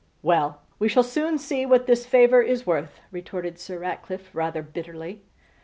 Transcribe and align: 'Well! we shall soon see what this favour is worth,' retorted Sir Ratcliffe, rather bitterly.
'Well! 0.23 0.63
we 0.79 0.89
shall 0.89 1.03
soon 1.03 1.37
see 1.37 1.63
what 1.63 1.85
this 1.85 2.07
favour 2.07 2.41
is 2.41 2.65
worth,' 2.65 3.01
retorted 3.11 3.59
Sir 3.59 3.77
Ratcliffe, 3.77 4.33
rather 4.33 4.63
bitterly. 4.63 5.21